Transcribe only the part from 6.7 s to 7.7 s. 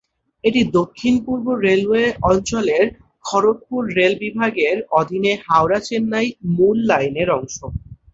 লাইনের অংশ।